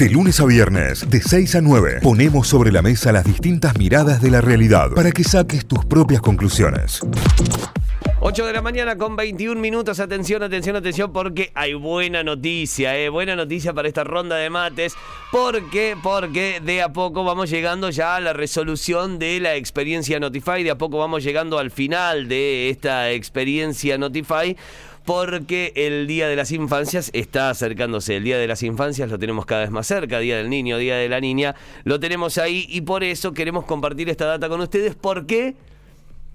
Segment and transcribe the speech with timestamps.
[0.00, 4.22] De lunes a viernes, de 6 a 9, ponemos sobre la mesa las distintas miradas
[4.22, 7.02] de la realidad para que saques tus propias conclusiones.
[8.20, 10.00] 8 de la mañana con 21 minutos.
[10.00, 13.10] Atención, atención, atención, porque hay buena noticia, ¿eh?
[13.10, 14.94] Buena noticia para esta ronda de mates.
[15.30, 20.62] Porque, porque de a poco vamos llegando ya a la resolución de la experiencia Notify.
[20.62, 24.56] De a poco vamos llegando al final de esta experiencia Notify
[25.10, 28.16] porque el Día de las Infancias está acercándose.
[28.16, 30.94] El Día de las Infancias lo tenemos cada vez más cerca, Día del Niño, Día
[30.94, 34.94] de la Niña, lo tenemos ahí y por eso queremos compartir esta data con ustedes.
[34.94, 35.56] ¿Por qué?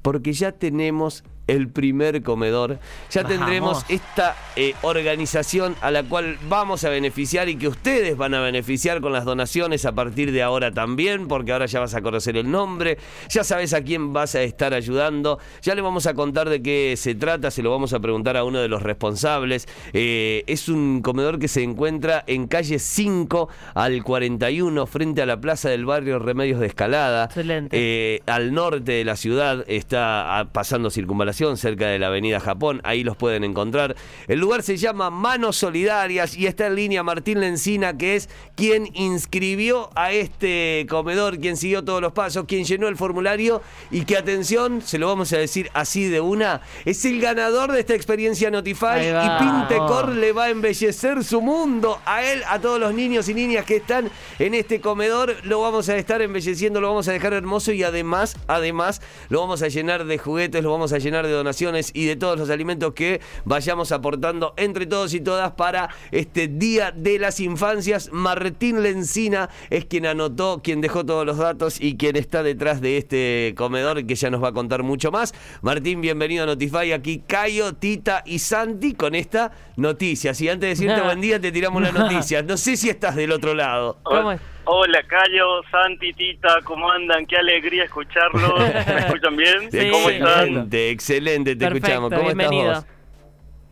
[0.01, 2.79] Porque ya tenemos el primer comedor.
[3.11, 8.33] Ya tendremos esta eh, organización a la cual vamos a beneficiar y que ustedes van
[8.33, 12.01] a beneficiar con las donaciones a partir de ahora también, porque ahora ya vas a
[12.01, 12.97] conocer el nombre,
[13.29, 16.95] ya sabes a quién vas a estar ayudando, ya le vamos a contar de qué
[16.97, 19.67] se trata, se lo vamos a preguntar a uno de los responsables.
[19.93, 25.39] Eh, es un comedor que se encuentra en calle 5 al 41, frente a la
[25.39, 27.25] plaza del barrio Remedios de Escalada.
[27.25, 27.77] Excelente.
[27.79, 32.81] Eh, al norte de la ciudad está ah, pasando circunvalación cerca de la avenida Japón,
[32.83, 33.95] ahí los pueden encontrar.
[34.27, 38.89] El lugar se llama Manos Solidarias y está en línea Martín Lencina, que es quien
[38.93, 43.61] inscribió a este comedor, quien siguió todos los pasos, quien llenó el formulario
[43.91, 47.81] y que atención, se lo vamos a decir así de una, es el ganador de
[47.81, 52.79] esta experiencia Notify y Pintecor le va a embellecer su mundo a él, a todos
[52.79, 56.87] los niños y niñas que están en este comedor, lo vamos a estar embelleciendo, lo
[56.87, 60.93] vamos a dejar hermoso y además, además, lo vamos a llenar de juguetes, lo vamos
[60.93, 65.21] a llenar de donaciones y de todos los alimentos que vayamos aportando entre todos y
[65.21, 68.09] todas para este Día de las Infancias.
[68.11, 72.97] Martín Lencina es quien anotó, quien dejó todos los datos y quien está detrás de
[72.97, 75.33] este comedor que ya nos va a contar mucho más.
[75.61, 76.91] Martín, bienvenido a Notify.
[76.91, 80.33] Aquí Cayo, Tita y Santi con esta noticia.
[80.33, 82.41] Si antes de decirte buen día te tiramos la noticia.
[82.41, 83.97] No sé si estás del otro lado.
[84.03, 84.54] ¿Cómo es?
[84.67, 87.25] Hola, Cayo, Santi, Tita, ¿cómo andan?
[87.27, 88.59] Qué alegría escucharlos.
[88.59, 89.71] ¿Me escuchan bien?
[89.71, 90.39] Sí, ¿Cómo están?
[90.39, 92.09] Excelente, excelente, te Perfecto, escuchamos.
[92.11, 92.71] ¿Cómo bienvenido.
[92.71, 92.95] estás vos?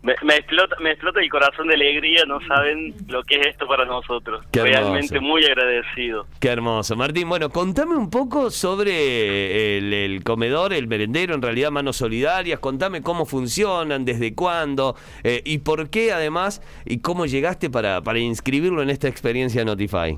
[0.03, 3.65] Me, me explota, me explota el corazón de alegría, no saben lo que es esto
[3.67, 4.45] para nosotros.
[4.51, 4.81] Qué hermoso.
[4.81, 6.27] Realmente muy agradecido.
[6.41, 6.97] Qué hermoso.
[6.97, 12.59] Martín, bueno, contame un poco sobre el, el comedor, el merendero, en realidad Manos Solidarias.
[12.59, 18.19] Contame cómo funcionan, desde cuándo eh, y por qué además y cómo llegaste para, para
[18.19, 20.17] inscribirlo en esta experiencia Notify.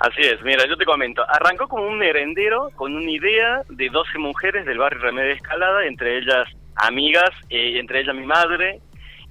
[0.00, 1.22] Así es, mira, yo te comento.
[1.28, 6.16] Arrancó como un merendero con una idea de 12 mujeres del barrio Remedio Escalada, entre
[6.16, 8.80] ellas amigas, eh, entre ellas mi madre,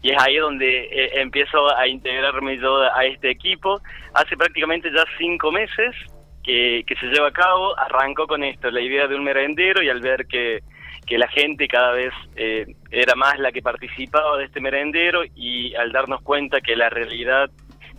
[0.04, 3.82] y es ahí donde eh, empiezo a integrarme yo a este equipo.
[4.14, 5.96] Hace prácticamente ya cinco meses
[6.44, 10.02] que, se lleva a cabo, arrancó con esto, la idea de un merendero y al
[10.02, 10.60] ver que,
[11.08, 15.74] que la gente cada vez eh, era más la que participaba de este merendero y
[15.74, 17.50] al darnos cuenta que la realidad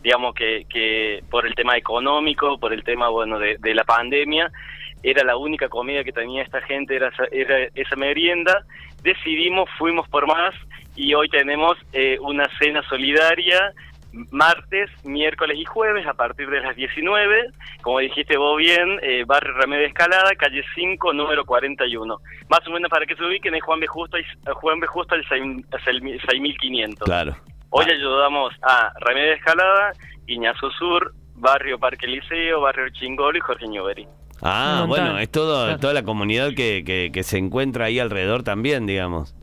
[0.03, 4.50] digamos que, que por el tema económico, por el tema bueno de, de la pandemia,
[5.03, 8.65] era la única comida que tenía esta gente, era esa, era esa merienda,
[9.03, 10.55] decidimos, fuimos por más
[10.97, 13.72] y hoy tenemos eh, una cena solidaria
[14.31, 17.50] martes, miércoles y jueves a partir de las 19,
[17.83, 22.19] como dijiste vos bien, eh, barrio Remedio Escalada, calle 5, número 41.
[22.49, 23.87] Más o menos para que se ubiquen es Juan B.
[23.87, 24.16] Justo,
[24.55, 24.87] Juan B.
[24.87, 27.05] Justo al 6500.
[27.05, 27.37] Claro.
[27.70, 29.92] Hoy ayudamos a Remedio Escalada,
[30.26, 34.06] Iñazo Sur, Barrio Parque Liceo, Barrio Chingolo y Jorge Ñuberi.
[34.42, 35.78] Ah, bueno, es todo, Claro.
[35.80, 39.34] toda la comunidad que, que, que se encuentra ahí alrededor también, digamos.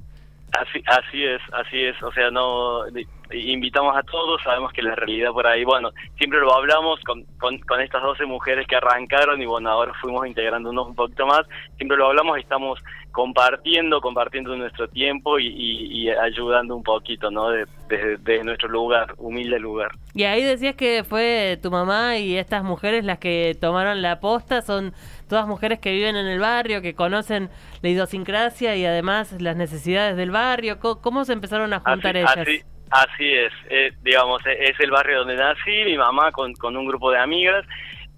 [0.54, 2.02] Así, así es, así es.
[2.04, 2.86] O sea, no
[3.32, 4.42] invitamos a todos.
[4.44, 8.26] Sabemos que la realidad por ahí, bueno, siempre lo hablamos con, con, con estas 12
[8.26, 11.42] mujeres que arrancaron y bueno, ahora fuimos integrándonos un poquito más.
[11.78, 12.80] Siempre lo hablamos, estamos
[13.12, 17.50] compartiendo, compartiendo nuestro tiempo y, y- y ayudando un poquito, ¿no?
[17.50, 19.92] De- Desde desde nuestro lugar, humilde lugar.
[20.14, 24.62] Y ahí decías que fue tu mamá y estas mujeres las que tomaron la posta,
[24.62, 24.94] son
[25.30, 27.50] todas mujeres que viven en el barrio, que conocen
[27.82, 30.80] la idiosincrasia y además las necesidades del barrio.
[30.80, 32.38] ¿Cómo, cómo se empezaron a juntar así, ellas?
[32.38, 36.76] Así, así es, eh, digamos, eh, es el barrio donde nací, mi mamá con, con
[36.78, 37.66] un grupo de amigas.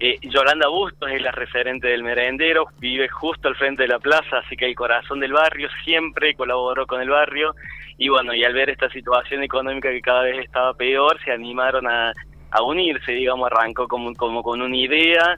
[0.01, 4.37] Eh, Yolanda Bustos es la referente del merendero, vive justo al frente de la plaza,
[4.37, 7.53] así que el corazón del barrio siempre colaboró con el barrio.
[7.97, 11.85] Y bueno, y al ver esta situación económica que cada vez estaba peor, se animaron
[11.85, 12.13] a,
[12.51, 15.37] a unirse, digamos, arrancó como, como con una idea.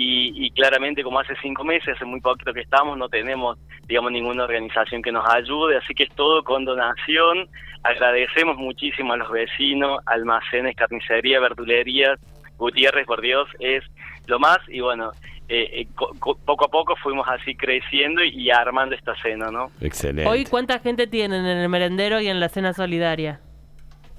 [0.00, 3.58] Y, y claramente como hace cinco meses, hace muy poquito que estamos, no tenemos,
[3.88, 7.48] digamos, ninguna organización que nos ayude, así que es todo con donación.
[7.82, 12.14] Agradecemos muchísimo a los vecinos, almacenes, carnicería, verdulería.
[12.58, 13.82] Gutiérrez, por Dios, es
[14.26, 15.10] lo más y bueno,
[15.48, 19.50] eh, eh, co- co- poco a poco fuimos así creciendo y, y armando esta cena,
[19.50, 19.70] ¿no?
[19.80, 20.28] Excelente.
[20.30, 23.40] Hoy, ¿cuánta gente tienen en el merendero y en la cena solidaria?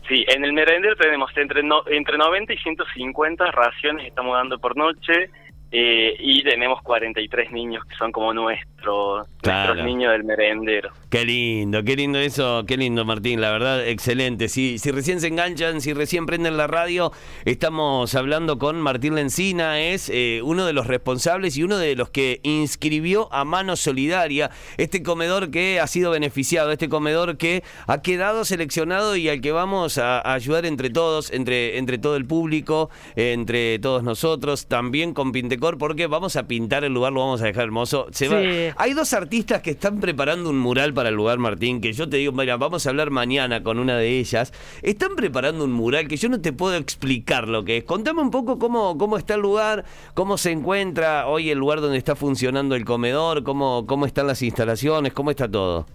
[0.09, 4.75] Sí, en el merendero tenemos entre, no, entre 90 y 150 raciones estamos dando por
[4.75, 5.29] noche.
[5.71, 9.73] Eh, y tenemos 43 niños que son como nuestros, Claro.
[9.75, 10.89] nuestros niños del merendero.
[11.09, 14.47] Qué lindo, qué lindo eso, qué lindo Martín, la verdad, excelente.
[14.47, 17.11] Si, si recién se enganchan, si recién prenden la radio,
[17.45, 22.09] estamos hablando con Martín Lencina, es eh, uno de los responsables y uno de los
[22.09, 28.01] que inscribió a Mano Solidaria este comedor que ha sido beneficiado, este comedor que ha
[28.03, 32.25] quedado seleccionado y al que vamos a, a ayudar entre todos, entre, entre todo el
[32.25, 37.41] público, entre todos nosotros, también con Pintecor, porque vamos a pintar el lugar, lo vamos
[37.41, 38.07] a dejar hermoso.
[38.11, 38.68] Se va- Sí.
[38.77, 42.17] Hay dos artistas que están preparando un mural para el lugar, Martín, que yo te
[42.17, 44.53] digo, mira, vamos a hablar mañana con una de ellas.
[44.81, 47.83] Están preparando un mural que yo no te puedo explicar lo que es.
[47.83, 51.97] Contame un poco cómo, cómo está el lugar, cómo se encuentra hoy el lugar donde
[51.97, 55.85] está funcionando el comedor, cómo, cómo están las instalaciones, cómo está todo.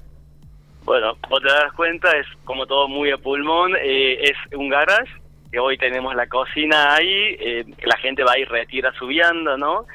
[0.85, 5.11] Bueno, vos te das cuenta, es como todo muy a pulmón, eh, es un garage,
[5.51, 9.87] que hoy tenemos la cocina ahí, eh, la gente va y retira su vianda, ¿no?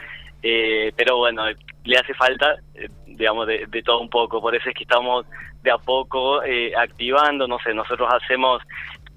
[0.41, 1.43] Eh, pero bueno,
[1.85, 5.25] le hace falta, eh, digamos, de, de todo un poco, por eso es que estamos
[5.63, 8.61] de a poco eh, activando, no sé, nosotros hacemos,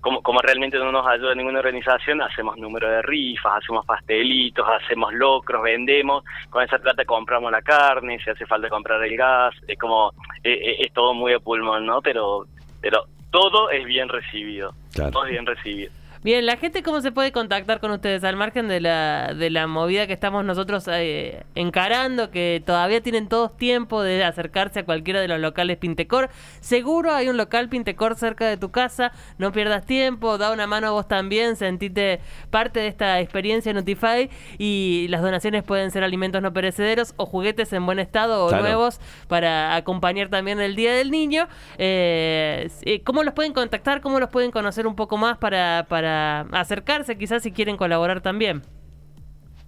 [0.00, 5.12] como, como realmente no nos ayuda ninguna organización, hacemos número de rifas, hacemos pastelitos, hacemos
[5.14, 9.78] locros, vendemos, con esa plata compramos la carne, si hace falta comprar el gas, es
[9.78, 10.12] como,
[10.42, 12.00] eh, eh, es todo muy a pulmón, ¿no?
[12.02, 12.46] Pero,
[12.80, 15.12] pero todo es bien recibido, Claro.
[15.12, 15.92] todo es bien recibido.
[16.24, 19.66] Bien, la gente cómo se puede contactar con ustedes al margen de la, de la
[19.66, 25.20] movida que estamos nosotros eh, encarando, que todavía tienen todos tiempo de acercarse a cualquiera
[25.20, 26.30] de los locales Pintecor.
[26.60, 30.86] Seguro hay un local Pintecor cerca de tu casa, no pierdas tiempo, da una mano
[30.86, 32.20] a vos también, sentite
[32.50, 37.72] parte de esta experiencia Notify y las donaciones pueden ser alimentos no perecederos o juguetes
[37.72, 38.62] en buen estado o Claro.
[38.62, 41.48] nuevos para acompañar también el Día del Niño.
[41.78, 44.00] Eh, eh, ¿Cómo los pueden contactar?
[44.00, 46.11] ¿Cómo los pueden conocer un poco más para, para
[46.52, 48.62] acercarse quizás si quieren colaborar también?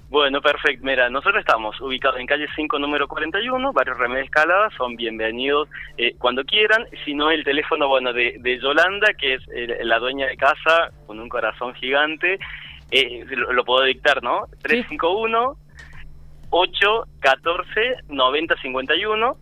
[0.09, 0.85] Bueno, perfecto.
[0.85, 4.71] Mira, nosotros estamos ubicados en calle 5, número 41, barrio Remedio Escalada.
[4.77, 6.87] Son bienvenidos eh, cuando quieran.
[7.05, 10.93] Si no, el teléfono bueno de, de Yolanda, que es eh, la dueña de casa,
[11.07, 12.39] con un corazón gigante,
[12.91, 14.47] eh, lo, lo puedo dictar, ¿no?
[14.63, 15.57] 351
[16.51, 19.37] 814 9051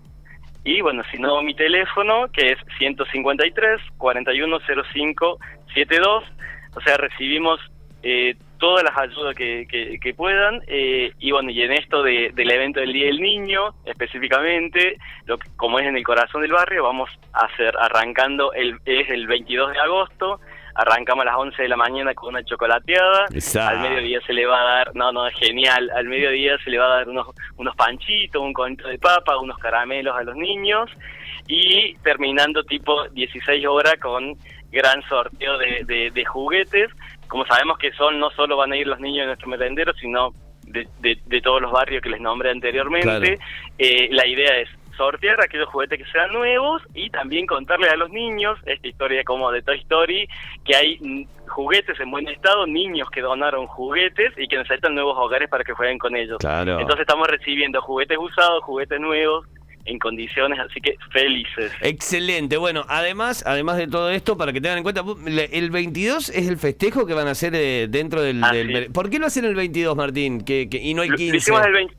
[0.65, 5.39] y bueno, si no, mi teléfono, que es 153 4105
[5.75, 6.25] 72.
[6.75, 7.61] O sea, recibimos
[8.03, 10.63] eh, todas las ayudas que, que, que puedan.
[10.67, 15.39] eh, y bueno, y en esto de, del evento del Día del Niño, específicamente, lo
[15.39, 19.27] que, como es en el corazón del barrio, vamos a hacer arrancando, el es el
[19.27, 20.41] 22 de agosto.
[20.75, 23.27] Arrancamos a las 11 de la mañana con una chocolateada.
[23.35, 23.79] Exacto.
[23.79, 25.91] Al mediodía se le va a dar, no, no, es genial.
[25.95, 27.27] Al mediodía se le va a dar unos,
[27.57, 30.89] unos panchitos, un conito de papa, unos caramelos a los niños.
[31.47, 34.35] Y terminando tipo 16 horas con
[34.73, 36.91] gran sorteo de, de, de juguetes.
[37.29, 40.33] Como sabemos que son, no solo van a ir los niños de nuestro merendero, sino
[40.65, 43.07] de, de, todos los barrios que les nombré anteriormente.
[43.07, 43.37] Claro.
[43.79, 48.11] Eh, la idea es sortear aquellos juguetes que sean nuevos y también contarles a los
[48.11, 50.29] niños esta historia como de Toy Story,
[50.65, 55.49] que hay juguetes en buen estado, niños que donaron juguetes y que necesitan nuevos hogares
[55.49, 56.39] para que jueguen con ellos.
[56.39, 56.79] Claro.
[56.79, 59.47] Entonces estamos recibiendo juguetes usados, juguetes nuevos
[59.85, 61.73] en condiciones, así que felices.
[61.81, 62.57] Excelente.
[62.57, 65.03] Bueno, además, además de todo esto, para que tengan en cuenta,
[65.53, 68.41] el 22 es el festejo que van a hacer eh, dentro del.
[68.93, 70.45] ¿Por qué lo hacen el 22, Martín?
[70.45, 71.33] Que, que- y no Lo- 15.
[71.33, 71.95] Lo hicimos el 20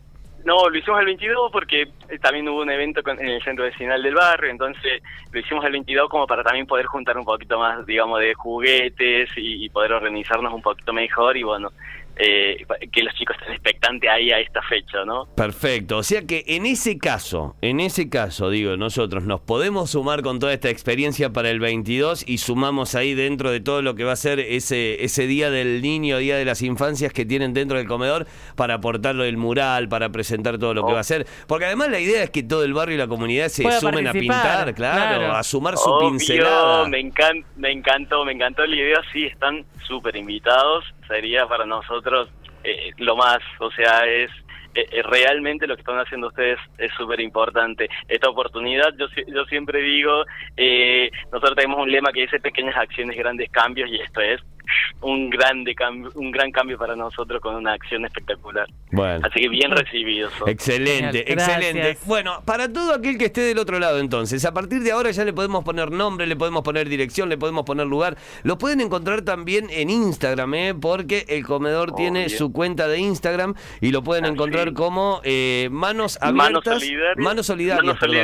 [0.46, 3.64] no, lo hicimos el 22 porque eh, también hubo un evento con- en el centro
[3.64, 7.58] vecinal del barrio, entonces lo hicimos el 22 como para también poder juntar un poquito
[7.60, 11.72] más, digamos, de juguetes y, y poder organizarnos un poquito mejor y bueno,
[12.18, 12.58] eh,
[12.92, 15.26] que los chicos estén expectantes ahí a esta fecha, ¿no?
[15.36, 15.98] Perfecto.
[15.98, 20.40] O sea que en ese caso, en ese caso, digo, nosotros nos podemos sumar con
[20.40, 24.12] toda esta experiencia para el 22 y sumamos ahí dentro de todo lo que va
[24.14, 27.88] a ser ese, ese día del niño, día de las infancias que tienen dentro del
[27.88, 30.96] comedor para aportarlo el mural, para presentar todo lo que Oh.
[30.96, 31.26] va a ser.
[31.48, 34.08] Porque además la idea es que todo el barrio y la comunidad se Pueda sumen
[34.08, 35.34] a pintar, claro, claro.
[35.34, 36.88] a sumar su Obvio, pincelada.
[36.88, 42.30] Me, encan- me encantó, me encantó la idea, sí, están súper invitados, sería para nosotros
[42.64, 44.32] eh, lo más, o sea, es
[44.76, 47.88] eh, eh, realmente lo que están haciendo ustedes es súper importante.
[48.08, 50.26] Esta oportunidad, yo, yo siempre digo,
[50.58, 54.42] eh, nosotros tenemos un lema que dice pequeñas acciones, grandes cambios, y esto es
[55.02, 58.68] un grande cambio, un gran cambio para nosotros con una acción espectacular.
[58.92, 59.26] Bueno.
[59.30, 60.34] Así que bien recibidos.
[60.34, 60.50] son.
[60.50, 61.98] Excelente, Genial, excelente.
[62.06, 65.26] Bueno, para todo aquel que esté del otro lado, entonces, a partir de ahora ya
[65.26, 68.18] le podemos poner nombre, le podemos poner dirección, le podemos poner lugar.
[68.44, 70.74] Lo pueden encontrar también en Instagram, ¿eh?
[70.80, 72.38] porque el comedor Oh, tiene bien.
[72.38, 76.80] su cuenta de Instagram y lo pueden Ah, encontrar como eh, Manos Manos Abiertas.
[76.82, 78.18] solidarias, Manos Solidarias, perdón.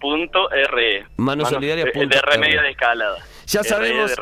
[0.00, 1.06] manossolidarias.re.
[1.16, 2.62] Manos Manos- solidarias eh, punto de remedio R.
[2.64, 3.16] de escalada.
[3.48, 4.12] Ya sabemos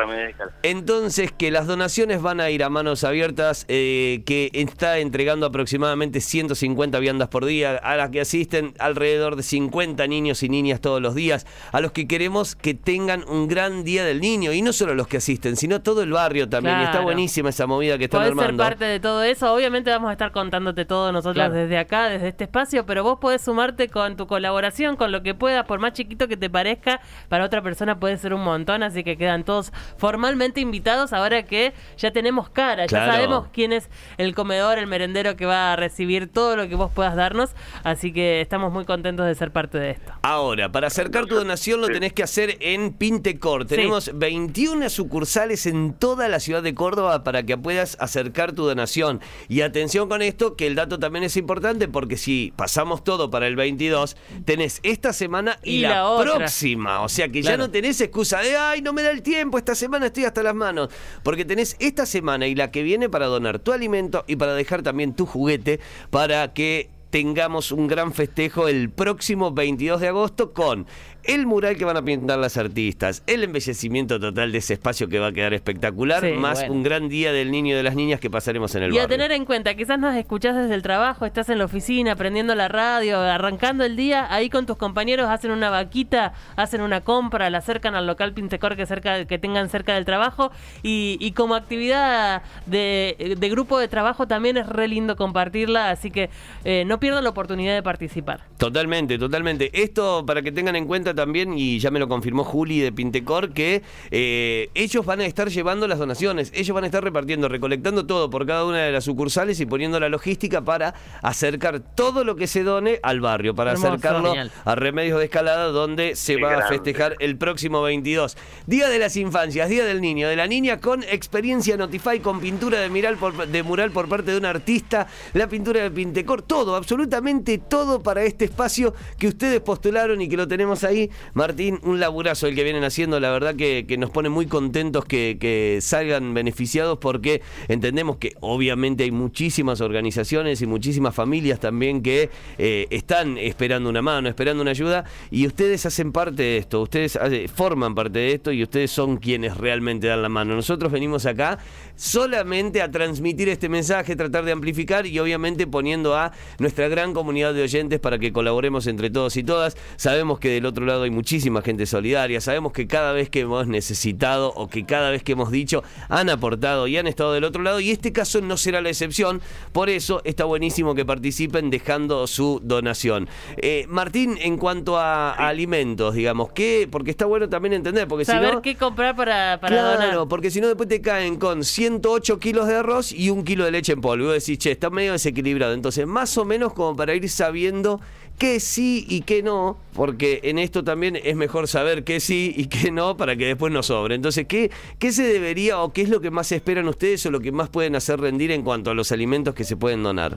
[0.63, 6.21] entonces que las donaciones van a ir a manos abiertas, eh, que está entregando aproximadamente
[6.21, 11.03] 150 viandas por día, a las que asisten alrededor de 50 niños y niñas todos
[11.03, 14.73] los días, a los que queremos que tengan un gran día del niño, y no
[14.73, 16.81] solo los que asisten, sino todo el barrio también.
[16.81, 18.63] Y está buenísima esa movida que están Podés ser armando.
[18.63, 19.53] parte de todo eso.
[19.53, 21.55] Obviamente vamos a estar contándote todo nosotros Claro.
[21.55, 25.35] desde acá, desde este espacio, pero vos podés sumarte con tu colaboración, con lo que
[25.35, 29.03] puedas, por más chiquito que te parezca, para otra persona puede ser un montón, así
[29.03, 33.07] que quedan todos formalmente invitados ahora que ya tenemos cara, Claro.
[33.07, 36.75] ya sabemos quién es el comedor, el merendero que va a recibir todo lo que
[36.75, 37.51] vos puedas darnos,
[37.85, 40.13] así que estamos muy contentos de ser parte de esto.
[40.23, 43.67] Ahora, para acercar tu donación lo tenés que hacer en Pintecor.
[43.67, 49.21] Tenemos 21 sucursales en toda la ciudad de Córdoba para que puedas acercar tu donación.
[49.49, 53.47] Y atención con esto, que el dato también es importante porque si pasamos todo para
[53.47, 57.01] el 22, tenés esta semana y, Y la, próxima.
[57.03, 60.07] O sea que ya no tenés excusa de, ay, no me el tiempo, esta semana
[60.07, 60.89] estoy hasta las manos.
[61.23, 64.83] Porque tenés esta semana y la que viene para donar tu alimento y para dejar
[64.83, 70.87] también tu juguete para que tengamos un gran festejo el próximo 22 de agosto con
[71.27, 75.19] el mural que van a pintar las artistas, el embellecimiento total de ese espacio que
[75.19, 76.75] va a quedar espectacular, Sí, más bueno.
[76.75, 79.07] un gran día del niño y de las niñas que pasaremos en el Y a
[79.09, 82.69] tener en cuenta, quizás nos escuchás desde el trabajo, estás en la oficina, prendiendo la
[82.69, 87.59] radio, arrancando el día, ahí con tus compañeros hacen una vaquita, hacen una compra, la
[87.59, 90.51] acercan al local Pintecor que cerca que tengan cerca del trabajo
[90.83, 96.11] y, y como actividad de, de grupo de trabajo también es re lindo compartirla, así
[96.11, 96.31] que
[96.65, 98.41] eh, no pierdan la oportunidad de participar.
[98.59, 99.71] Totalmente, totalmente.
[99.83, 103.53] Esto para que tengan en cuenta también, y ya me lo confirmó Juli de Pintecor,
[103.53, 103.83] que
[104.13, 108.31] eh, ellos van a estar llevando las donaciones, ellos van a estar repartiendo, recolectando todo
[108.31, 112.47] por cada una de las sucursales y poniendo la logística para acercar todo lo que
[112.47, 114.53] se done al barrio, para Hermoso, acercarlo genial.
[114.65, 118.37] a Remedios de Escalada, donde se Qué va a festejar el próximo 22.
[118.67, 122.81] Día de las infancias, Día del niño, de la niña con experiencia Notify, con pintura
[122.81, 126.77] de mural por, de mural por parte de un artista, la pintura de Pintecor, todo,
[126.77, 131.06] absolutamente todo para este espacio que ustedes postularon y que lo tenemos ahí.
[131.35, 135.79] Martín, un laburazo el que vienen haciendo, la verdad que, nos pone muy contentos que,
[135.81, 142.87] salgan beneficiados porque entendemos que obviamente hay muchísimas organizaciones y muchísimas familias también que eh,
[142.91, 147.49] están esperando una mano, esperando una ayuda y ustedes hacen parte de esto, ustedes hace-
[147.49, 150.55] forman parte de esto y ustedes son quienes realmente dan la mano.
[150.55, 151.59] Nosotros venimos acá
[151.95, 157.55] solamente a transmitir este mensaje, tratar de amplificar y obviamente poniendo a nuestra gran comunidad
[157.55, 159.77] de oyentes para que colaboremos entre todos y todas.
[159.97, 163.67] Sabemos que del otro lado hay muchísima gente solidaria, sabemos que cada vez que hemos
[163.67, 167.63] necesitado o que cada vez que hemos dicho han aportado y han estado del otro
[167.63, 169.41] lado y este caso no será la excepción,
[169.73, 173.29] por eso está buenísimo que participen dejando su donación.
[173.57, 176.89] Eh, Martín, en cuanto a, a alimentos, digamos, ¿qué?
[176.91, 178.63] Porque está bueno también entender, porque si Saber no...
[178.63, 180.29] qué comprar para, para Claro, donar.
[180.29, 183.71] porque si no después te caen con 108 kilos de arroz y un kilo de
[183.71, 184.25] leche en polvo.
[184.25, 185.73] Y vos decís, che, está medio desequilibrado.
[185.75, 188.01] Entonces, más o menos como para ir sabiendo
[188.39, 192.69] qué sí y qué no, porque en esto también es mejor saber qué sí y
[192.69, 194.15] qué no para que después no sobre.
[194.15, 197.41] Entonces, ¿qué, qué se debería o qué es lo que más esperan ustedes o lo
[197.41, 200.37] que más pueden hacer rendir en cuanto a los alimentos que se pueden donar?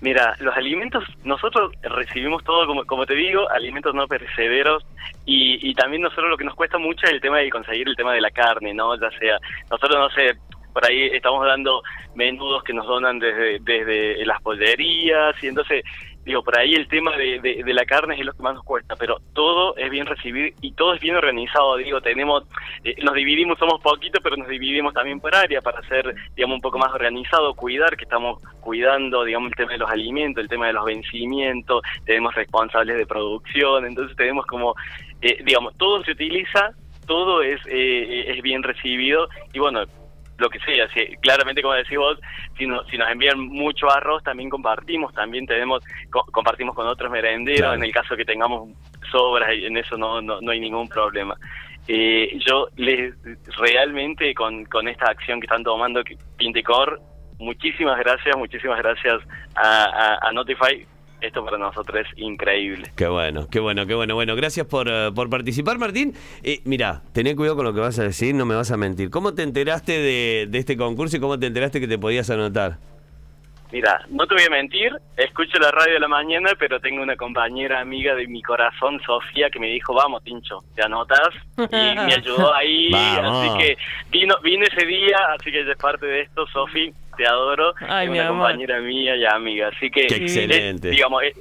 [0.00, 4.84] Mira, los alimentos, nosotros recibimos todo, como, como te digo, alimentos no perecederos
[5.24, 7.94] y, y también nosotros lo que nos cuesta mucho es el tema de conseguir el
[7.94, 8.96] tema de la carne, ¿no?
[8.96, 9.38] Ya sea,
[9.70, 10.36] nosotros no sé,
[10.72, 11.82] por ahí estamos dando
[12.14, 15.84] menudos que nos donan desde, desde las pollerías y entonces,
[16.24, 18.94] digo, por ahí el tema de, de, la carne es lo que más nos cuesta,
[18.96, 22.44] pero todo es bien recibir y todo es bien organizado, digo, tenemos,
[22.84, 26.60] eh, nos dividimos, somos poquitos, pero nos dividimos también por área para ser, digamos, un
[26.60, 30.66] poco más organizado, cuidar, que estamos cuidando, digamos, el tema de los alimentos, el tema
[30.66, 34.74] de los vencimientos, tenemos responsables de producción, entonces tenemos como,
[35.20, 36.70] eh, digamos, todo se utiliza,
[37.06, 39.84] todo es, eh, es bien recibido y bueno,
[40.38, 42.18] lo que sea, si, claramente como decís vos,
[42.58, 47.10] si, no- si nos envían mucho arroz también compartimos, también tenemos co- compartimos con otros
[47.10, 47.74] merenderos, Claro.
[47.74, 48.70] en el caso que tengamos
[49.10, 51.36] sobras, en eso no, no, no hay ningún problema.
[51.88, 53.14] Eh, yo les
[53.58, 56.02] realmente con, con esta acción que están tomando
[56.36, 57.00] Pintecor,
[57.38, 59.20] muchísimas gracias, muchísimas gracias
[59.56, 60.86] a, a- a Notify,
[61.22, 62.90] esto para nosotros es increíble.
[62.96, 64.14] Qué bueno, qué bueno, qué bueno.
[64.14, 66.14] Bueno, gracias por, eh, por participar, Martín.
[66.42, 69.10] Eh, mira, tené cuidado con lo que vas a decir, no me vas a mentir.
[69.10, 72.78] ¿Cómo te enteraste de, de este concurso y cómo te enteraste que te podías anotar?
[73.72, 77.16] Mira, no te voy a mentir, escucho la radio de la mañana, pero tengo una
[77.16, 82.12] compañera amiga de mi corazón, Sofía, que me dijo, vamos, Tincho, te anotas, y me
[82.14, 83.48] ayudó ahí, Vamos.
[83.48, 83.78] así que
[84.10, 88.06] vino vine ese día, así que ella es parte de esto, Sofi, te adoro, Ay,
[88.06, 88.46] es mi una amor.
[88.48, 90.06] compañera mía y amiga, así que...
[90.06, 91.34] Qué digamos, eh,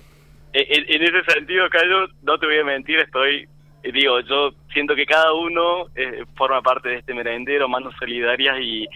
[0.53, 3.47] eh, en, en ese sentido, Cayo, no te voy a mentir, estoy,
[3.83, 8.57] eh, digo, yo siento que cada uno eh, forma parte de este merendero, manos solidarias
[8.61, 8.87] y,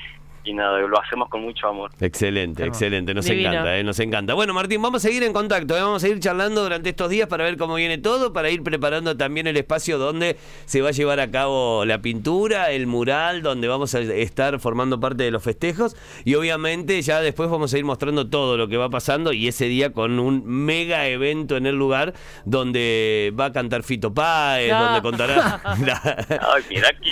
[0.45, 1.91] y nada, lo hacemos con mucho amor.
[1.99, 3.49] Excelente, excelente, nos Divino.
[3.49, 4.33] encanta, eh, nos encanta.
[4.33, 7.27] Bueno, Martín, vamos a seguir en contacto, eh, vamos a ir charlando durante estos días
[7.27, 10.91] para ver cómo viene todo, para ir preparando también el espacio donde se va a
[10.91, 15.43] llevar a cabo la pintura, el mural, donde vamos a estar formando parte de los
[15.43, 19.47] festejos y obviamente ya después vamos a ir mostrando todo lo que va pasando y
[19.47, 22.13] ese día con un mega evento en el lugar
[22.45, 24.83] donde va a cantar Fito Páez, No.
[24.83, 25.61] donde contará...
[25.65, 27.11] Ay, mira qué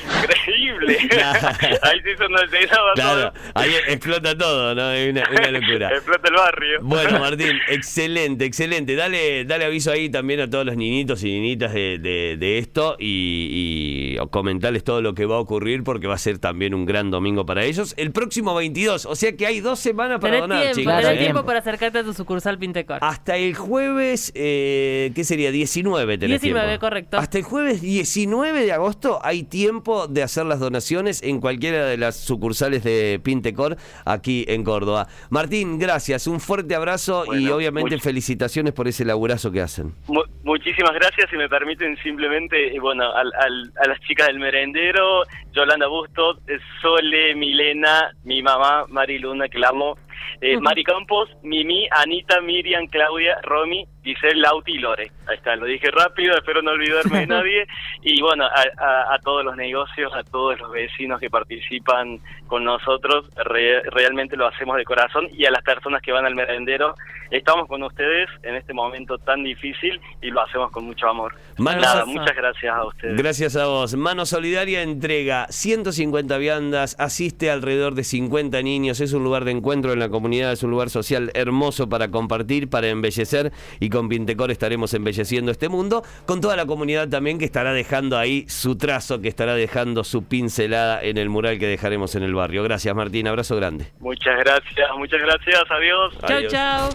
[0.92, 1.18] increíble.
[1.84, 2.44] Ahí sí son las
[2.96, 4.92] Claro, ahí explota todo, ¿no?
[4.92, 5.90] Es una, una locura.
[5.94, 6.80] Explota el barrio.
[6.82, 8.96] Bueno, Martín, excelente, excelente.
[8.96, 12.96] Dale, dale aviso ahí también a todos los niñitos y niñitas de, de- de esto
[13.00, 16.86] y, y comentarles todo lo que va a ocurrir porque va a ser también un
[16.86, 17.94] gran domingo para ellos.
[17.98, 20.96] El próximo 22, o sea que hay dos semanas para Tenés donar, tiempo, chicos.
[21.02, 21.24] tenés ¿eh?
[21.24, 23.00] tiempo para acercarte a tu sucursal Pintecor.
[23.02, 25.52] Hasta el jueves, eh, ¿qué sería?
[25.52, 26.80] 19 tenés 19, tiempo.
[26.86, 27.18] correcto.
[27.18, 30.73] Hasta el jueves 19 de agosto hay tiempo de hacer las donaciones
[31.24, 35.08] en cualquiera de las sucursales de Pintecor aquí en Córdoba.
[35.30, 39.94] Martín, gracias, un fuerte abrazo y obviamente much- felicitaciones por ese laburazo que hacen.
[40.08, 44.40] Mu- muchísimas gracias y me permiten simplemente, eh, bueno, al- al- a las chicas del
[44.40, 46.38] merendero, Yolanda Bustos,
[46.82, 49.98] Sole, Milena, mi mamá, Mari Luna, que la amo,
[50.42, 55.12] eh, Mari Campos, Mimi, Anita, Miriam, Claudia, Romy, Giselle, Lauti y Lore.
[55.28, 57.68] Ahí está, lo dije rápido, espero no olvidarme de nadie.
[58.02, 62.64] Y bueno, a, a- a todos los negocios, a todos los vecinos que participan con
[62.64, 65.28] nosotros, re- realmente lo hacemos de corazón.
[65.34, 66.96] Y a las personas que van al merendero,
[67.32, 71.34] estamos con ustedes en este momento tan difícil y lo hacemos con mucho amor.
[71.58, 73.16] Manos Nada, a- muchas gracias a ustedes.
[73.18, 73.96] Gracias a vos.
[73.96, 79.94] Mano Solidaria entrega 150 viandas, asiste alrededor de 50 niños, es un lugar de encuentro
[79.94, 84.52] en la comunidad, es un lugar social hermoso para compartir, para embellecer y con Pintecor
[84.52, 89.20] estaremos embelleciendo este mundo, con toda la comunidad también que estará dejando ahí su trazo,
[89.20, 92.64] que estará dejando su pincelada en el mural que dejaremos en el barrio.
[92.64, 93.88] Gracias Martín, abrazo grande.
[94.00, 96.18] Muchas gracias, muchas gracias, adiós.
[96.22, 96.52] Adiós.
[96.54, 96.90] chau.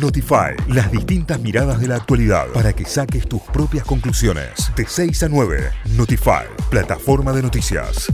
[0.00, 4.70] Notify, las distintas miradas de la actualidad para que saques tus propias conclusiones.
[4.76, 8.12] De 6 a 9, Notify, plataforma de noticias.